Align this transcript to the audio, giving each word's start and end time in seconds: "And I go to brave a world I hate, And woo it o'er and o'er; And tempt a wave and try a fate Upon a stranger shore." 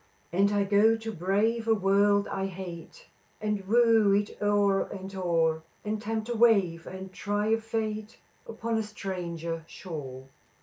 "And 0.33 0.51
I 0.51 0.63
go 0.63 0.97
to 0.97 1.11
brave 1.13 1.67
a 1.67 1.75
world 1.75 2.27
I 2.29 2.47
hate, 2.47 3.05
And 3.39 3.67
woo 3.67 4.11
it 4.13 4.35
o'er 4.41 4.87
and 4.87 5.13
o'er; 5.15 5.61
And 5.85 6.01
tempt 6.01 6.27
a 6.29 6.35
wave 6.35 6.87
and 6.87 7.13
try 7.13 7.49
a 7.49 7.59
fate 7.59 8.17
Upon 8.47 8.79
a 8.79 8.81
stranger 8.81 9.63
shore." 9.67 10.25